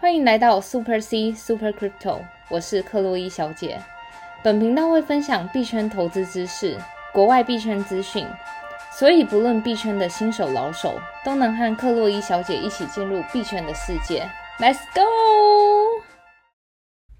[0.00, 3.80] 欢迎来到 Super C Super Crypto，我是克洛伊小姐。
[4.44, 6.78] 本频道会分享币圈投资知识、
[7.12, 8.24] 国外币圈资讯，
[8.92, 14.22] 所以不论币圈的新手老手，都能和克洛伊小姐一起进入币圈的世界。
[14.60, 16.00] Let's go！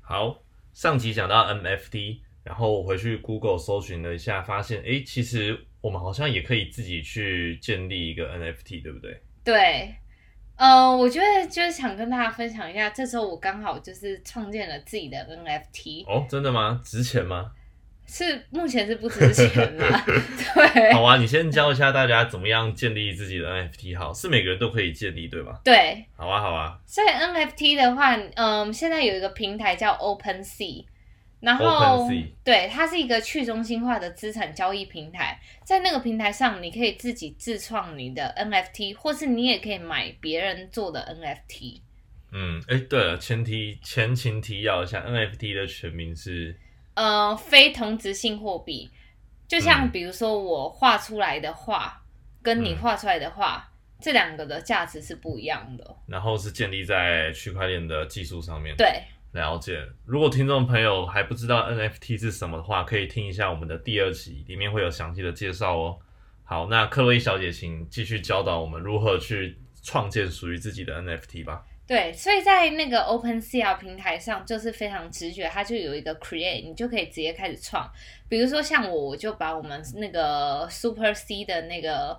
[0.01, 0.39] 好，
[0.73, 9.21] 上集讲到 NFT，然后我回去 Google 搜寻了一下，发现诶，其实我们好像也可以自己去建立一个 NFT，对不对？
[9.45, 9.93] 对，
[10.59, 16.81] 呃，我觉得就是想跟大家分享一下，这周我刚好就是创建了自己的 NFT，哦，真的吗？
[16.85, 17.53] 值钱吗？
[18.11, 20.03] 是目前是不值钱啦。
[20.09, 25.61] 对，好啊，你先教一下大家怎么样建立自己的 NFT 号，是每个人都可以建立，对吧？
[25.63, 26.79] 对，好啊，好啊。
[26.87, 30.87] 所以 NFT 的话，嗯，现在有一个平台叫 OpenSea，
[31.41, 32.09] 然后
[32.43, 41.81] 对，它是一个去中心化的资产交易平台，在那个平台上，你可以自己自创你的 NFT，或是你也可以买别人做的 NFT。
[42.33, 46.59] 嗯，哎，对了，前提前情提要一下，NFT 的全名是
[46.95, 48.91] 呃，非同质性货币，
[49.47, 52.03] 就像嗯比如说我画出来的画，
[52.43, 55.97] 跟你嗯画出来的画，这两个的价值是不一样的。
[56.07, 58.75] 然后是建立在区块链的技术上面。
[58.77, 59.03] 对，
[59.33, 59.87] 了解。
[60.05, 65.99] 如果听众朋友还不知道 NFT 是什么的话，可以听一下我们的第二集，里面会有详细的介绍哦。
[66.45, 71.63] 好，那克洛伊小姐，请继续教导我们如何去创建属于自己的 NFT 吧。
[71.87, 77.91] 对，所以在那个 OpenSea 平台上，就是非常直觉，它就有一个 Create，你就可以直接开始创。
[78.29, 82.19] 比如说像我，我就把我们那个 Super C 的那个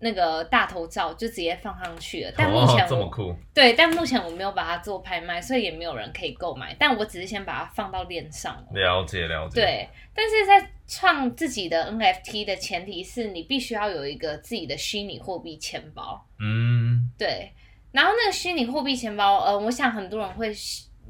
[0.00, 2.32] 那个大头照就直接放上去了。
[2.36, 6.74] 但目前哦、这我、么酷，对，但目前我没有把它做拍卖，所以也没有人可以购买。
[6.78, 8.74] 但我只是先把它放到链上哦。
[8.74, 16.24] 了解了解。，对，但是在创自己的 NFT 的前提是你必须要有一个自己的虚拟货币钱包。
[16.38, 17.52] 嗯，对，
[17.92, 20.52] 然后那个虚拟货币钱包，呃，我想很多人会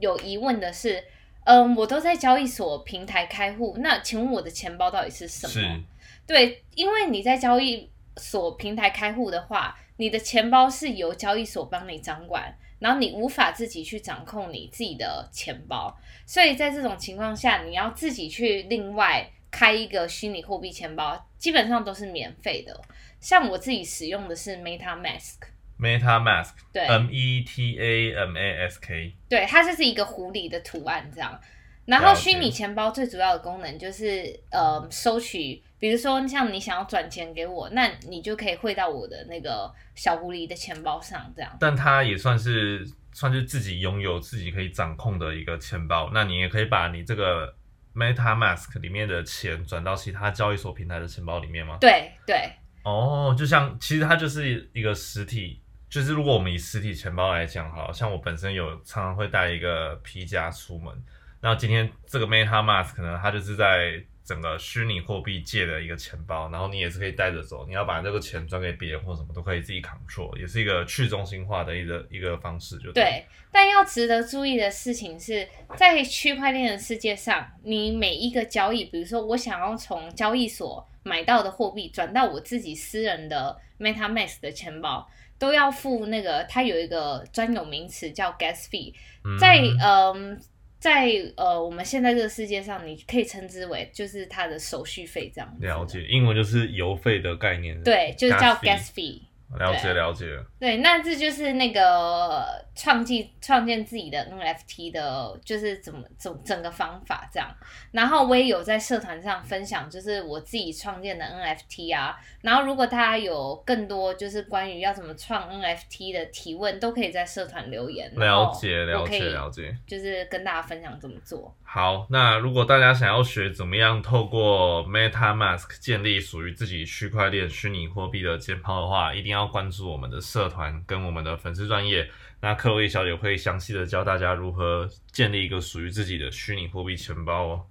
[0.00, 1.04] 有疑问的是，
[1.44, 5.52] 嗯、我都在交易所平台开户，那请问我的钱包到底是什么？
[5.52, 5.82] 是，
[6.26, 15.96] 对，因为你在交易所平台开户的话，你的钱包是由交易所帮你掌管，然后你无法自己去掌控你自己的钱包，
[16.26, 22.80] 所以在这种情况下，你要自己去另外开一个虚拟货币钱包，基本上都是免费的。
[23.20, 31.40] 像我自己使用的是 MetaMask，MetaMask，对 M E T A M A S K，对，它就是一个狐狸的图案这样。
[31.88, 41.50] 然后虚拟钱包最主要的功能就是呃收取，比如说像你想要转钱给我，那你就可以汇到我的那个小狐狸的钱包上这样。
[41.58, 46.10] 但它也算是算是自己拥有、自己可以掌控的一个钱包。
[46.12, 47.54] 那你也可以把你这个
[47.94, 51.78] MetaMask 里面的钱转到其他交易所平台的钱包里面吗？
[51.80, 52.52] 对对
[52.84, 60.94] 哦，就像其实它就是一个实体，就是如果我们以实体钱包来讲，好像我本身有常常会带一个皮夹出门，
[61.40, 88.92] 那今天这个 MetaMask 可能它就是在整个虚拟货币界的一个钱包，然后你也是可以带着走，你要把这个钱转给别人或什么都可以自己 control，也是一个去中心化的一个一个方式就，对，但要值得注意的事情是在区块链的世界上，你每一个交易，比如说我想要从交易所买到的货币转到我自己私人的 MetaMask 的钱包，都要付那个，它有一个专有名词叫 gas fee，
[89.24, 89.38] 嗯。
[89.38, 90.38] 在嗯、
[90.78, 95.66] 在呃我们现在这个世界上，你可以称之为就是它的手续费这样子。
[95.66, 99.20] 了解，英文就是邮费的概念，，对，就是叫 gas fee。
[99.56, 100.26] 了解了解，
[100.60, 102.44] 对，那这就是那个
[102.74, 107.48] 创建创建自己的 NFT 的，就是怎么整整个方法这样。
[107.90, 112.14] 然后我也有在社团上分享，就是我自己创建的 NFT 啊。
[112.42, 118.14] 然后如果大家有更多就是关于要怎么创 NFT 的提问，都可以在社团留言。
[118.16, 119.74] 了解了解了解。
[119.86, 121.56] 就是跟大家分享怎么做。
[121.62, 132.08] 好，那如果大家想要学怎么样透过 MetaMask 建立属于自己区块链虚拟货币的钱包的话，一定要关注我们的社团跟我们的粉丝专业。
[132.40, 137.66] 那克洛伊小姐会详细的教大家如何建立一个属于自己的虚拟货币钱包哦。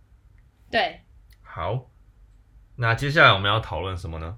[0.70, 1.00] 对，
[1.42, 1.90] 好，
[2.76, 4.38] 那接下来我们要讨论什么呢？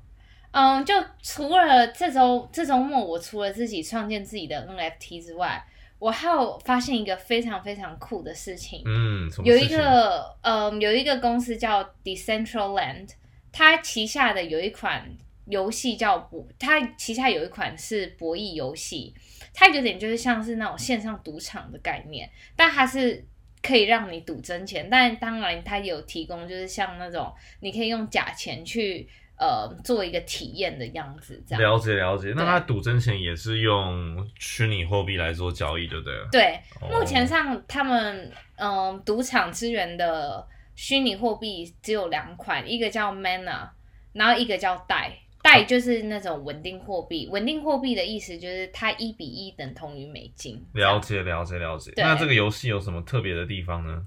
[0.51, 5.63] 嗯，就除了这周这周末，我除了自己创建自己的 NFT 之外，
[5.97, 8.81] 我还有发现一个非常非常酷的事情。
[8.85, 9.67] 嗯，有一？
[9.67, 13.09] 个嗯，有一个公司叫 Decentraland，
[13.51, 15.17] 它旗下的有一款
[15.49, 19.13] 游戏叫博，它旗下有一款是博弈游戏，
[19.51, 23.25] 它有点就是像是那种线上赌场的概念，但它是
[23.63, 29.09] 可以让你赌真钱，但当然它有提供就是像那种你可以用假钱去
[29.39, 31.61] 呃做一个体验的样子，这样。
[31.63, 32.31] 了解了解。
[32.35, 36.29] 那它赌真钱也是用虚拟货币来做交易，对不对了？
[36.31, 43.67] 对，哦目前上他们嗯赌场资源的虚拟货币只有两款，一个叫 Mana，
[44.13, 45.17] 然后一个叫代。
[45.41, 50.63] 代就是那种稳定货币，稳定货币的意思就是它一比一等同于美金。
[50.74, 51.91] 了解了解了解。
[51.97, 54.06] 那这个游戏有什么特别的地方呢？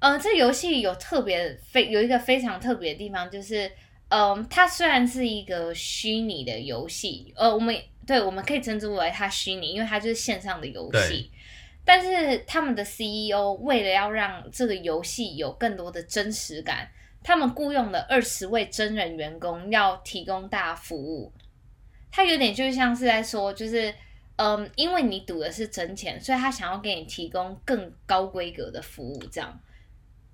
[0.00, 3.70] 呃，这游戏有特别非有一个非常特别的地方，就是，
[4.08, 11.30] 嗯、它虽然是一个虚拟的游戏，呃，我们对我们可以称之为它虚拟，因为它就是线上的游戏。
[11.84, 16.88] 但是他们的 CEO 为了要让这个游戏有更多的真实感，
[17.22, 21.32] 他们雇佣了二十位真人员工，要提供大家服务。
[22.10, 23.94] 他有点就像是在说，就是
[24.36, 29.60] 嗯，因为你赌的是真钱，所以他想要给你提供更高规格的服务，这样。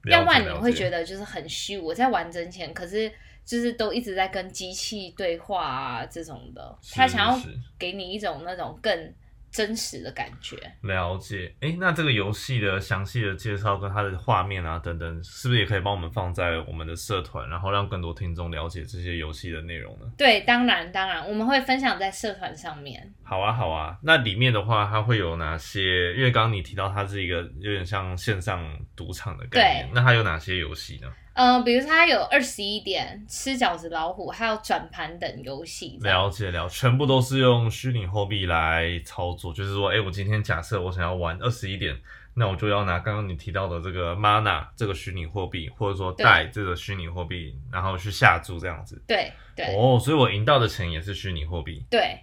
[0.09, 3.13] 要不然你会觉得得就是很虚，我在玩真钱，可是
[3.45, 6.79] 就是都一直在跟机器对话啊这种的。
[6.93, 7.39] 他想要
[7.79, 9.15] 给你一种那种更
[9.59, 10.57] 真实的感觉。
[10.83, 11.53] 了解。
[11.61, 20.07] 哎，那这个游戏的详细的介绍跟它的画面啊等等，是不是也可以帮我们放在我们的社团，然后让更多听众了解这些游戏的内容呢？
[20.17, 23.13] 对，当然当然，我们会分享在社团上面。
[23.25, 23.99] 好啊，好啊。
[24.01, 26.15] 那里面的话，它会有哪些？
[26.15, 28.65] 因为刚刚你提到它是一个有点像线上
[28.95, 31.13] 赌场的概念，那它有哪些游戏呢？
[31.39, 35.97] 呃，比如说它有二十一点、吃饺子老虎，还有转盘等游戏。
[36.03, 41.97] 了解了，全部都是用虚拟货币来操作，就是说，哎、我今天假设我想要玩二十一点，
[42.35, 49.01] 那我就要拿刚刚你提到的这个 mana 这个虚拟货币，或者说对带这个虚拟货币，然后去下注这样子。
[49.07, 51.87] 对对、哦，所以我赢到的钱也是虚拟货币。
[51.89, 52.19] 对，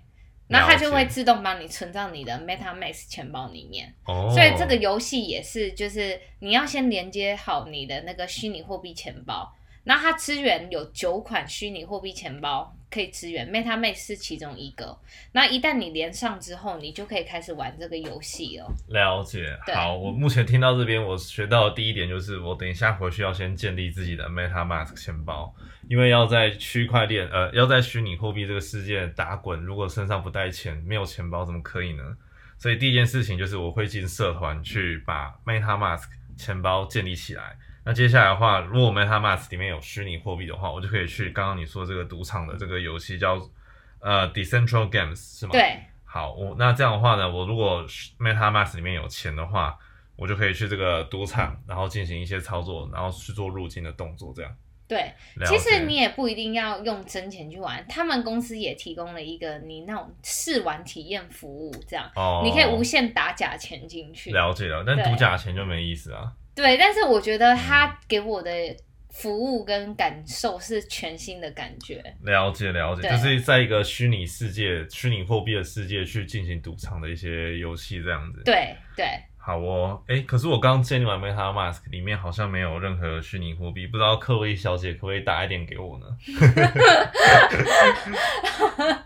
[0.47, 3.93] 然后它就会自动帮你存到你的 MetaMask 钱包里面。
[4.05, 9.51] 哦，所以这个游戏也是，就是你要先连接好你的那个虚拟货币钱包，
[9.83, 14.97] 然后它支援有九款虚拟货币钱包可以支援，MetaMask 是其中一个。
[15.33, 18.73] 那一旦你连上之后，你就可以开始玩这个游戏了。
[18.87, 19.53] 了解。
[19.73, 25.53] 好，我目前听到这边，我学到的第一点就是，我等一下回去要先建立自己的 MetaMask 钱包，
[25.89, 32.03] 因为要在区块链，呃，要在虚拟货币这个世界打滚，如果身上不带钱，没有钱包怎么可以呢？
[32.57, 36.05] 所以第一件事情就是我会进社团去把 MetaMask
[36.37, 37.57] 钱包建立起来。
[37.85, 43.39] 那接下来的话，如果 MetaMask 里面有虚拟货币的话，我就可以去刚刚你说这个赌场的这个游戏叫
[43.99, 45.51] 呃 Decentral Games 是吗？
[45.51, 47.85] 对好，我那这样的话呢，我如果
[48.19, 49.77] MetaMask 里面有钱的话，
[50.15, 54.51] 我就可以去这个赌场，然后进行一些操作，然后去做入金的动作，这样。
[54.87, 55.13] 对，
[55.45, 64.31] 其实你也不一定要用真钱去玩，他们公司也提供了一个你那种试玩体验服务，这样、哦，你可以无限打假钱进去。
[64.31, 66.31] 了解了，但对赌假钱就没意思啊。
[66.55, 68.49] 对，但是我觉得他给我的
[69.09, 72.01] 服务跟感受是全新的感觉。
[72.23, 78.41] 了解了解，对就是在一个虚拟世界、虚拟货币的世界去进行赌场的一些游戏，这样子。
[78.45, 79.05] 对对，
[79.37, 86.05] 好哦，哎，可是我刚建立完 MetaMask 里面好像没有任何虚拟货币，不知道克洛伊小姐可不可以打一点给我呢？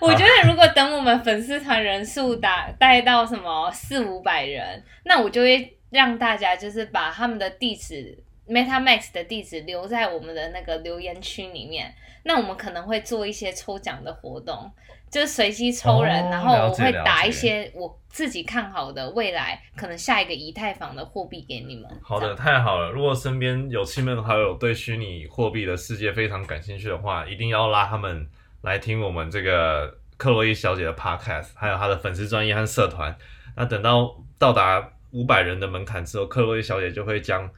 [0.00, 8.18] 我觉得如果等我们粉丝团人数达带到什么四五百人，那我就会让大家就是把他们的地址
[8.48, 11.94] MetaMax 的地址留在我们的那个留言区里面。
[12.24, 14.70] 那我们可能会做一些抽奖的活动，
[15.10, 21.88] 就是随机抽人，哦然后我会打一些我自己看好的未来可能下一个以太坊的货币给你们。
[22.02, 22.90] 好的，太好了！
[22.90, 28.28] 如果身边有亲朋好友对虚拟货币的世界非常感兴趣的话，一定要拉他们
[28.62, 33.16] 来听我们这个克洛伊小姐的 podcast，还有她的粉丝专业和社团。
[33.56, 37.50] 那等到到达五百人的门槛之后，克洛伊小姐就会将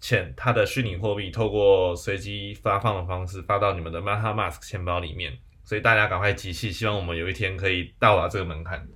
[0.00, 5.38] 钱她的虚拟货币透过随机发放的方式发到你们的 MetaMask 钱包里面。
[5.64, 8.86] 所以大家赶快集气，希望我们有一天可以到达这个门槛。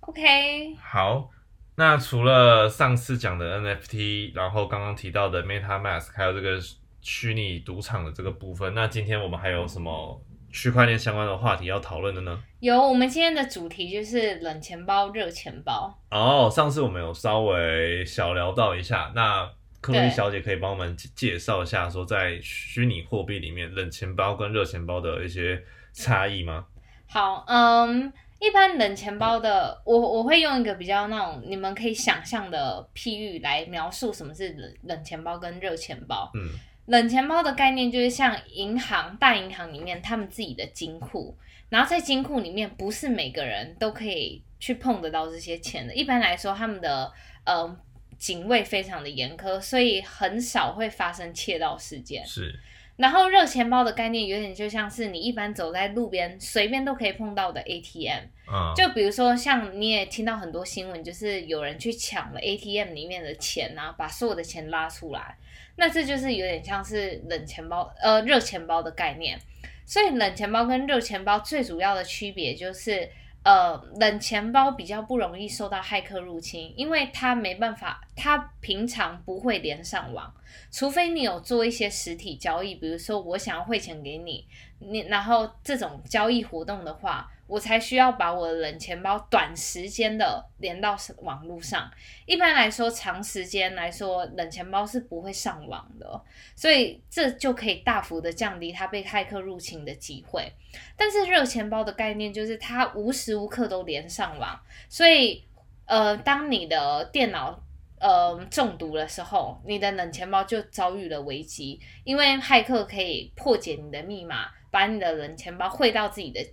[0.00, 1.30] OK，好，
[1.74, 6.58] 那除了上次讲的 NFT，然后刚刚提到的 MetaMask，还有这个
[7.00, 10.22] 虚拟赌场的这个部分，那今天我们还有什么
[10.60, 12.42] 区块链相关的话题要讨论的呢？
[12.58, 15.96] 有我们今天的主题就是冷钱包、热钱包。
[16.10, 19.48] 哦，上次我们有稍微小聊到一下，那
[19.80, 25.62] 克洛伊小姐可以帮我们介介绍一下，说在虚拟货币里面冷钱包跟热钱包的一些
[25.92, 26.66] 差异吗？
[27.06, 36.28] 好，嗯，一般冷钱包的，我我会用一个比较那种你们可以想象的譬喻来描述什么是冷冷钱包跟热钱包。
[36.34, 36.50] 嗯，
[36.88, 41.36] 冷钱包的概念就是像银行大银行里面他们自己的金库，
[41.68, 45.94] 然后在金库里面不是每个人都可以去碰得到这些钱的。
[45.94, 47.12] 一般来说，他们的
[47.44, 47.76] 呃
[48.16, 52.24] 警卫非常的严苛，所以很少会发生窃盗事件。
[52.26, 52.58] 是
[52.98, 65.36] 然后热钱包的概念有点就像是你一般走在路边随便都可以碰到的 ATM，嗯，就比如说像你也听到很多新闻，就是有人去抢了 ATM 里面的钱啊，把所有的钱拉出来，
[65.76, 69.38] 那这就是有点像是冷钱包呃热钱包的概念。
[69.86, 73.08] 所以冷钱包跟热钱包最主要的区别就是。
[73.44, 80.34] 呃，冷钱包比较不容易受到骇客入侵，因为它没办法，它平常不会连上网，
[80.70, 84.46] 除非你有做一些实体交易，比如说我想要汇钱给你，
[84.80, 91.90] 你然后这种交易活动的话，我才需要把我的冷钱包短时间的连到网络上。
[92.26, 96.22] 一般来说，长时间来说，冷钱包是不会上网的，
[96.54, 100.52] 所以这就可以大幅的降低它被骇客入侵的机会。
[100.96, 105.42] 但是热钱包的概念就是它无时无刻都连上网，所以
[105.86, 107.58] 呃，当你的电脑
[107.98, 116.46] 呃中毒的时候，你的冷钱包就遭遇了危机，因为骇客可以破解你的密码，把你的冷钱包汇到自己的，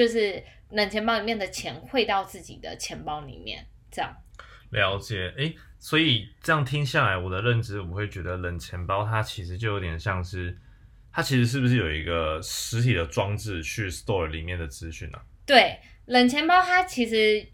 [0.00, 4.16] 就是冷钱包里面的钱汇到自己的钱包里面，这样。
[4.70, 10.56] 了解，诶，所以这样听下来，我的认知我会觉得冷钱包它其实就有点像是，
[11.12, 15.18] 它其实是不是有一个实体的装置去 store 里面的资讯呢？
[15.44, 17.46] 对，冷钱包它其实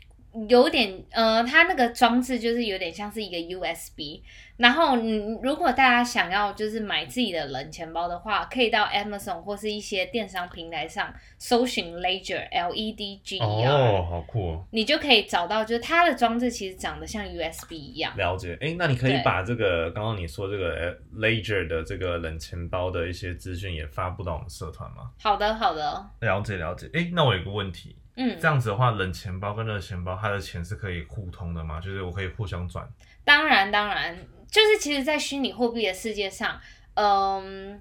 [0.49, 4.21] 有点，呃，它那个装置就是有点像是一个 USB。
[4.57, 14.65] 然后，嗯，如果大家想要就是买自己的冷钱包的话，可以到 Amazon 或是一些电商平台上搜寻 Ledger L E D G E R，哦，好酷哦！
[14.71, 18.17] 你就可以找到，就是它的装置其实长得像 USB 一样。
[18.17, 25.11] 了解，哎，那你可以把这个刚刚你说这个呃 Ledger 的这个冷钱包的一些资讯也发布到我们社团吗？
[25.21, 31.81] 好的，好的，了解了解，哎，那我有个问题，嗯这，样子的话，冷钱包跟热钱包它的钱是可以互通的嘛？
[31.81, 32.89] 就是我可以互相转？
[33.25, 34.17] 当然，当然，
[34.51, 36.61] 就是其实，在虚拟货币的世界上，
[36.95, 37.81] 嗯，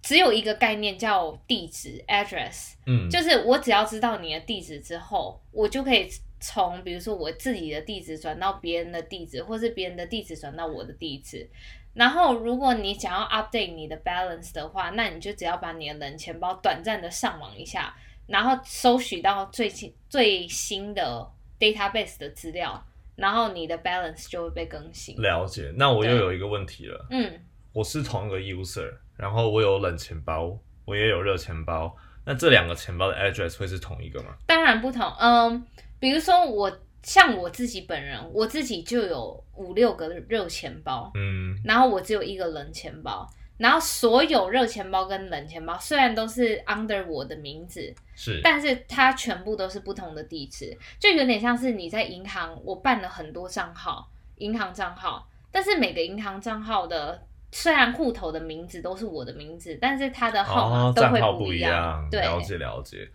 [0.00, 2.74] 只有一个概念叫地址 （address）。
[2.86, 11.50] 嗯，就是我只要知道你的地址之后，我就可以从比如说我自己的地址转到别人的地址，或是别人的地址转到我的地址。
[11.94, 17.92] 然后，如果你想要 update 你的 balance 的话，那你就只要把你的冷钱包短暂的上网一下，
[18.28, 22.80] 然后搜取到最新最新的 database 的资料，
[23.16, 25.16] 然后你的 balance 就会被更新。
[25.16, 25.72] 了解。
[25.76, 27.40] 那我又有一个问题了，嗯，
[27.72, 34.36] 我是同一个 user，然后我有冷钱包，我也有热钱包，那这两个钱包的 address 会是同一个吗？
[34.46, 35.02] 当然不同。
[35.18, 35.66] 嗯，
[35.98, 36.70] 比如说我
[37.02, 43.28] 像我自己本人，我自己就有五六个热钱包，嗯，然后我只有一个冷钱包。
[43.58, 63.10] 然后所有热钱包跟冷钱包虽然都是 under 我的名字，是，但是它全部都是不同的地址，就有点像是你在银行，我办了很多账号，银行账号，但是每个银行账号的虽然户头的名字都是我的名字，但是它的号码哦，都会账号不一样，对，了解了解。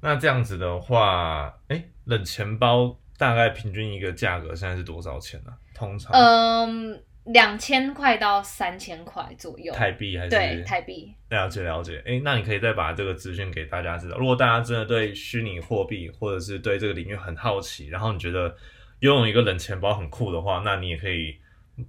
[0.00, 11.12] 那这样子的话，哎，冷钱包大概平均一个价格现在是多少钱呢、通常嗯，两千块到三千块左右，台币还是对台币。
[11.28, 14.16] 了解了解，哎，那你可以再把这个资讯给大家知道。
[14.16, 18.56] 如果大家真的对虚拟货币或者是对这个领域很好奇，然后你觉得
[19.00, 21.36] 拥有一个冷钱包很酷的话，那你也可以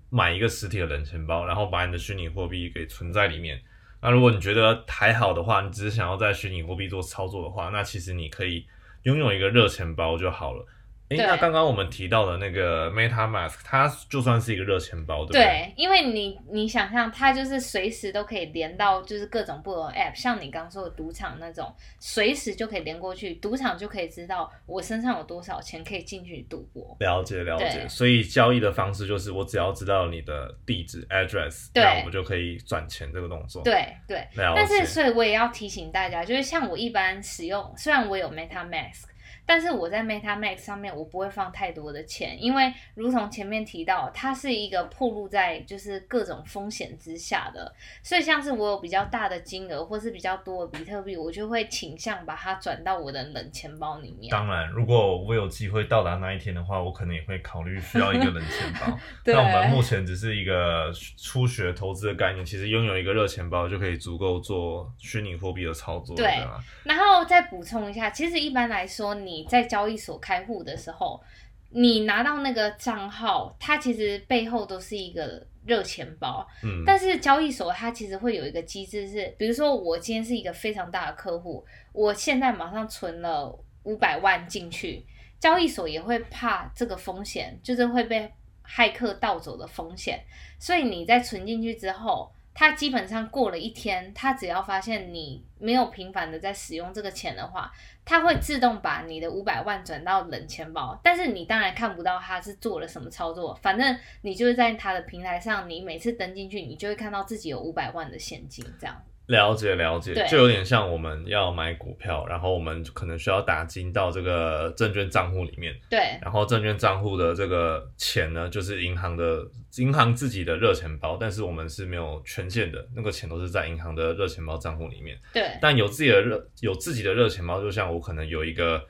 [0.09, 3.61] 买一个实体的冷钱包，然后把你的虚拟货币给存在里面。
[4.01, 8.65] 那如果你觉得还好的话，你只是想要在虚拟货币做操作的话，那其实你可以
[9.03, 10.65] 拥有一个热钱包就好了。
[11.09, 15.41] 诶，对那刚刚我们提到的那个 MetaMask，它就算是一个热钱包，对不对？
[15.41, 26.95] 对，因为你你想象它就是随时都可以连到，就是各种不同的 app，像你刚刚说的赌场那种，随时就可以连过去，赌场就可以知道我身上有多少钱可以进去赌博。
[26.99, 34.85] 了解了解，所以交易的方式就是我只要知道你的地址 address，对那我们就可以转钱这个动作。，对对，了但是。
[34.85, 39.08] 所以我也要提醒大家，就是像我一般使用，虽然我有 MetaMask。
[39.49, 54.29] 但是我在 MetaMask 上面我不会放太多的钱，因为如同前面提到，它是一个暴露在就是各种风险之下的，所以像是我有比较大的金额或是比较多的比特币，我就会倾向把它转到我的冷钱包里面。
[54.29, 58.99] 当然，如果我有机会到达那一天的话，我可能也会考虑需要一个冷钱包。
[59.25, 66.47] 那我们目前只是一个初学投资的概念，其实拥有一个热钱包就可以足够做虚拟货币的操作，对对？
[66.83, 71.21] 然后再补充一下，其实一般来说，你在交易所开户的时候，
[71.69, 76.47] 你拿到那个账号，它其实背后都是一个热钱包。
[76.63, 85.05] 嗯，但是交易所它其实会有一个机制是，比如说我今天是一个非常大的客户，我现在马上存了五百万进去，
[85.39, 88.31] 交易所也会怕这个风险，就是会被
[88.65, 90.23] 骇客盗走的风险，
[90.59, 92.31] 所以你在存进去之后。
[92.59, 97.71] 他基本上过了一天，他只要发现你没有频繁的在使用这个钱的话，
[98.03, 100.99] 他会自动把你的五百万转到冷钱包。
[101.01, 109.01] 但是你当然看不到他是做了什么操作，反正你就是在他的平台上，你每次登进去，你就会看到自己有五百万的现金这样。
[109.29, 119.45] 了解了解，就有点像我们要买股票，然后我们可能需要打金到这个证券账户里面，对然后证券账户的这个钱呢，就是银行的
[119.77, 125.15] 银行自己的热钱包，但是我们是没有权限的，那个钱都是在银行的热钱包账户里面。
[125.31, 128.83] 对但有自己的热有自己的热钱包，就像我可能有一个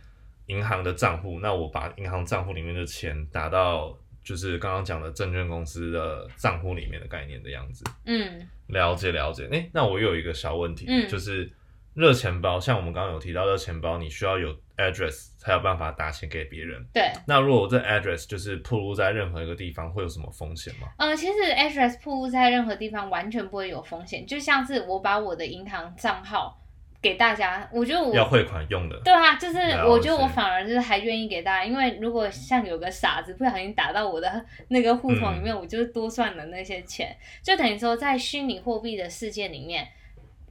[0.46, 3.94] 银行的账户，那我把银行账户里面的钱打到
[4.30, 7.84] 就是刚刚讲的证券公司的账户里面的概念的样子。
[8.06, 11.52] 嗯了解了解，诶，那我又有一个小问题，嗯就是
[11.96, 16.86] 热钱包，像我们刚刚有提到热钱包，你需要有 address 才有办法打钱给别人。
[16.94, 17.12] 对。
[17.26, 20.90] 那如果我这 address 就是铺露在任何一个地方，会有什么风险吗？
[21.00, 26.62] 呃，其实 address 铺露在任何地方完全不会有风险，就像是我把我的银行账号
[27.02, 35.44] 给大家，我觉得我要汇款用的，对啊，就是我觉得我反而就是还愿意给大家，因为如果像有个傻子不小心打到我的 那个户头里嗯。
[35.44, 39.88] 面，我就多赚了那些钱，就等于说在虚拟货币的世界里面，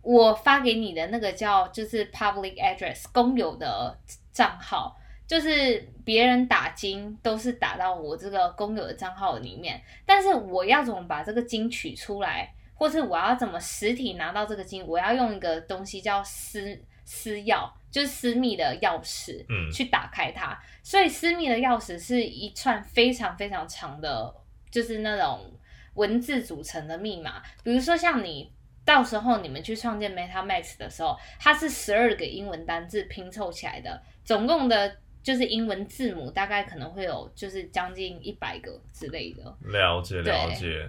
[0.02, 3.98] 我发给你的那个叫就是 public address 公有的
[4.32, 4.96] 账号。
[5.26, 20.56] 就是别人打金都是打到我这个公有的账号里面，但是我要怎么把这个金取出来，或是我要怎么实体拿到这个金，我要用一个东西叫私私钥，就是私密的钥匙，嗯去打开它。
[20.84, 24.32] 所以私密的钥匙是一串非常非常长的，
[24.70, 25.52] 就是那种
[25.94, 27.42] 文字组成的密码。
[27.64, 28.52] 比如说像你
[28.84, 39.42] 到时候你们去创建 MetaMask 的时候，它是十二个英文单字拼凑起来的，总共的就是英文字母大概可能会有就是将近一百个之类的。
[39.62, 40.88] 了解了解。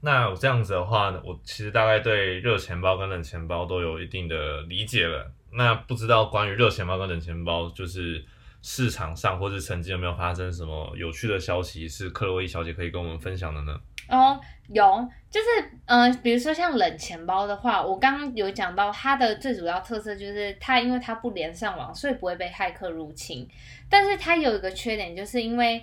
[0.00, 5.30] 那我这样子的话呢，我其实大概对热钱包跟冷钱包都有一定的理解了。
[5.52, 8.24] 那不知道关于热钱包跟冷钱包，就是
[8.62, 13.78] 市场上或是曾经有没有发生什么有趣的消息，是克洛伊小姐可以跟我们分享的呢？
[14.08, 15.46] 哦，有，就是
[15.86, 23.48] 呃，比如说像冷钱包的话，我刚刚有讲到它的最主要特色就是它因为它不连上网，所以不会被骇客入侵。
[23.88, 25.80] 但是它有一个缺点，就是因为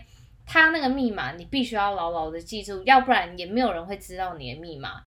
[0.47, 5.03] 它那个密码你必须要牢牢的记住，要不然也没有人会知道你的密码。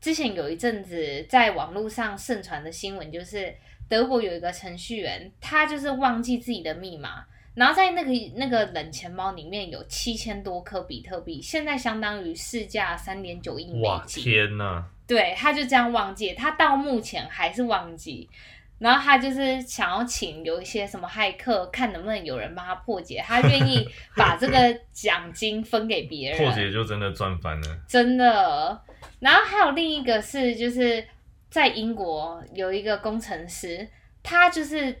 [0.00, 3.54] 之前有一阵子在网络上盛传的新闻，就是
[3.88, 14.24] 德国有一个程序员，他就是忘记自己的密码，然后在那个那个冷钱包里面有七千多颗比特币，现在相当于市价三点九亿美哇，金。
[14.24, 14.82] 天呐！
[15.06, 18.28] 对，他就这样忘记，他到目前还是忘记。
[18.82, 26.38] 然后他就是想要请有一些什么骇客，看能不能有人帮他破解，他愿意把这个奖金分给别人。
[26.38, 27.78] 破解就真的赚翻了。
[27.86, 28.82] 真的。
[29.20, 31.06] 然后还有另一个是，就是
[31.48, 33.88] 在英国有一个工程师，
[34.20, 34.94] 他就是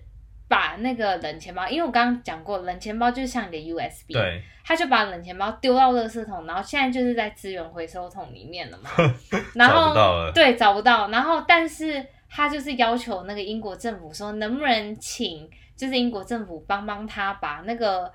[0.46, 8.90] 把那个冷钱包，因为我刚刚讲过，冷钱包就是像你的 USB，对，他就把冷钱包丢到垃圾桶，然后现在就是在资源回收桶里面了嘛。
[9.56, 11.08] 然找后不到了对，找不到。
[11.08, 18.10] 然后但是他就是要求那个英国政府说，能不能请就是英国政府帮帮他把那个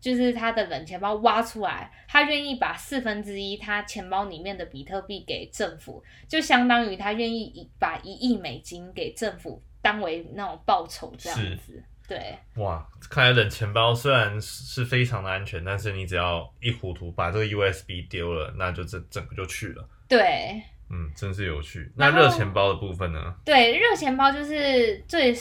[0.00, 11.84] 就是他的冷钱包挖出来，他愿意把四分之一他钱包里面的比特币给政府，就相当于他愿意一把一亿美金给政府当为那种报酬这样是子。
[12.08, 19.88] 对哇，看来冷钱包虽然是非常的安全，但是你只要一糊涂把这个 USB 丢了，那就整整个就去了。
[20.08, 21.90] 对嗯，真是有趣。
[21.96, 23.34] 那热钱包的部分呢？
[23.44, 25.34] 对，热钱包就是最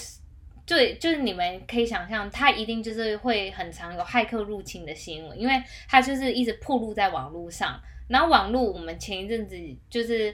[0.65, 7.81] 最就是你们可以想象，它一定就是会很常有骇客入侵的新闻，因为它就是一直暴露在网络上。
[8.07, 9.55] 然后网络我们前一阵子
[9.89, 10.33] 就是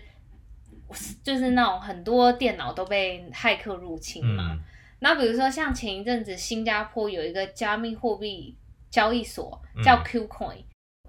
[1.24, 4.52] 就是那种很多电脑都被骇客入侵嘛。
[4.52, 4.60] 嗯，
[5.00, 8.56] 然后比如说像前一阵子新加坡有一个加密货币
[8.90, 10.64] 交易所嗯叫 Qcoin，、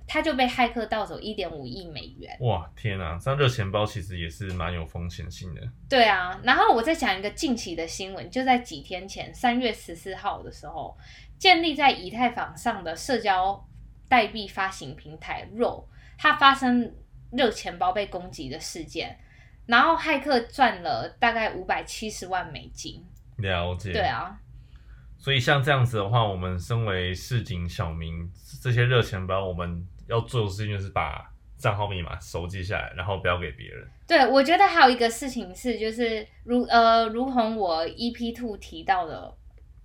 [0.07, 2.37] 它就被骇客盗走一点五亿美元。
[2.41, 5.61] 哇，天啊，这样热钱包其实也是蛮有风险性的。
[5.89, 10.97] 对啊，然后我再讲一个近期的新闻，就在几天前，三月十四号的时候，
[11.39, 13.69] 建立在以太坊上的社交
[14.09, 15.85] 代币发行平台 Roll，
[16.17, 16.95] 它发生
[17.33, 19.19] 热钱包被攻击的事件，
[19.67, 23.05] 然后骇客赚了大概五百七十万美金。
[23.39, 23.93] 了解。
[23.93, 24.39] 对啊，
[25.19, 28.31] 所以像这样子的话，我们身为市井小民，
[28.63, 31.25] 这些热钱包我们要做的事情就是把
[31.59, 33.87] 账号密码手记下来，然后不要给别人。
[34.07, 39.35] 对，我觉得还有一个事情是，就是如呃，如同我 EP Two 提到的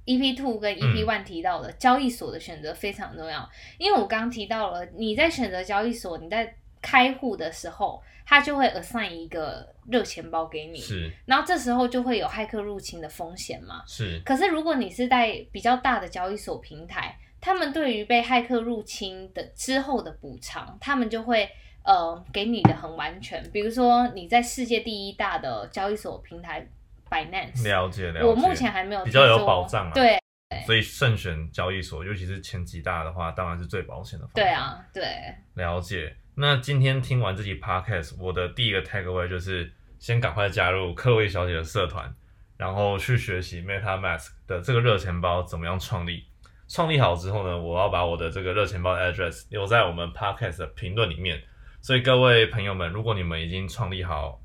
[0.05, 3.49] ，EP Two 跟 EP One 提到的，交易所的选择非常重要。
[3.77, 13.81] 因为我刚刚提到了，你在选择交易所，你在开户的时候，他就会 assign 一个热钱包给你，是然后这时候就会有骇客入侵的风险嘛。
[13.87, 21.49] 是可是如果你是在比较大的交易所平台，他们对于被骇客入侵的之后的补偿，他们就会
[21.83, 23.43] 呃给你的很完全。
[23.51, 26.65] 比如说你在世界第一大的交易所平台
[27.09, 28.25] Binance，了解了解。
[28.25, 30.17] 我目前还没有比较有保障啊对
[30.65, 34.33] 所以慎选交易所，尤其是前几大的话，当然是最保险的方法。
[34.35, 35.03] 对，啊，对，
[35.55, 36.15] 了解。
[36.35, 42.13] 那今天听完这集 podcast，我的第一个 takeaway 就是先赶快加入克洛伊小姐的社团，
[42.57, 46.25] 然后去学习 MetaMask 的这个热钱包怎么样创立。
[46.73, 51.37] 创立好之后呢，我要把我的这个热钱包 address 留在我们 podcast 的评论里面。
[51.81, 54.39] 所以各位朋友们，如果你们已经创立好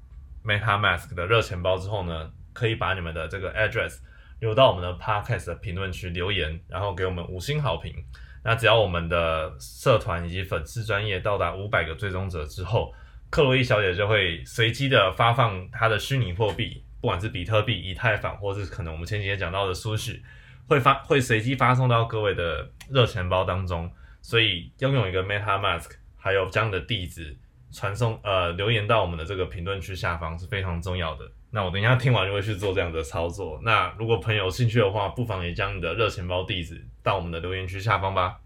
[0.44, 3.98] MetaMask 的热钱包之后呢，可以把你们的这个 address
[4.40, 7.94] 留到我们的 podcast 的评论区留言，然后给我们五星好评。
[8.42, 12.92] 那只要我们的社团以及粉丝专业到达五百个追踪者之后，
[13.30, 20.20] 克洛伊小姐就会随机的发放她的虚拟货币，不管是比特币、以太坊，或是可能我们前几天讲到的苏轼，
[20.66, 23.90] 会发会随机发送到各位的热钱包当中。
[24.22, 27.36] 所以拥有一个 MetaMask，还有将你的地址
[27.72, 31.24] 传送呃留言到我们的这个评论区下方是非常重要的。
[31.50, 33.60] 那我等一下听完就会去做这样的操作。
[33.62, 38.40] 那如果朋友有兴趣的话，不妨也将你的热钱包地址到我们的留言区下方吧。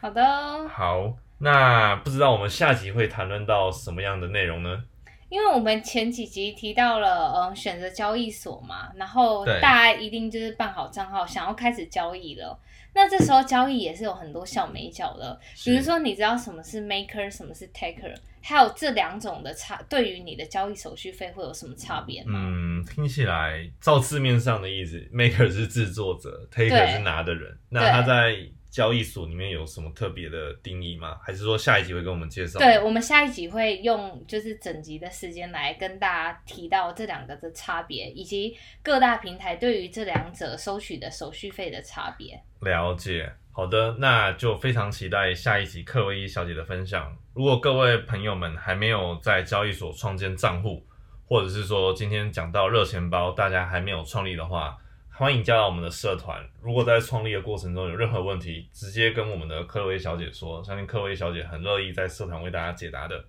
[0.00, 0.68] 好的。
[0.68, 4.82] 好，那不知道我们下集会谈论到什么样的内容呢？
[5.28, 12.58] 因为我们前几集提到了，嗯、选择交易所嘛，然后大家一定就是办好账号，想要开始交易了。
[12.94, 22.38] 那这时候交易也是有很多小美角的，比如说你知道什么是 maker，什么是 taker，还有这两种的差，对于你的交易手续费会有什么差别吗？
[22.42, 27.58] 嗯，听起来照字面上的意思，maker 是制作者，taker 是拿的人。
[27.68, 28.34] 那他在
[28.76, 31.16] 交易所里面有什么特别的定义吗？
[31.24, 32.58] 还是说下一集会跟我们介绍？
[32.58, 42.38] 对，我们下一集会用就是整集的时间来跟大家提到这两个的差别，以及各大平台对于这两者收取的手续费的差别。
[42.60, 43.32] 了解。
[43.50, 47.16] 好的，那就非常期待下一集克洛伊小姐的分享。
[47.32, 50.86] 如果各位朋友们还没有在交易所创建账户，
[51.24, 54.76] 或者是说今天讲到热钱包，大家还没有创立的话，
[55.18, 56.46] 欢迎加入我们的社团。
[56.60, 63.24] 如果在创立的过程中有任何问题，直接跟我们的克洛伊小姐说，相信克洛伊小姐很乐意在社团为大家解答的。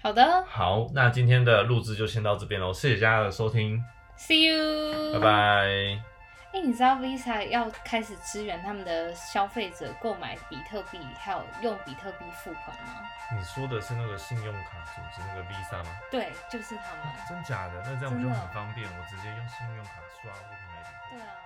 [0.00, 3.82] 好的好，那今天的录制就先到这边喽，谢谢大家的收听
[4.16, 5.18] ，，See you，拜。
[5.18, 5.26] 拜。
[6.54, 13.02] 哎、你知道 Visa 要开始支援他们的消费者购买比特币，还有用比特币付款吗？
[13.36, 15.90] 你说的是那个信用卡组织那个 Visa 吗？
[16.08, 17.12] 对，就是他们。
[17.28, 17.82] 真假的？
[17.84, 18.86] 那这样不就很方便？
[18.86, 20.32] 我直接用信用卡刷。
[21.08, 21.45] 对啊。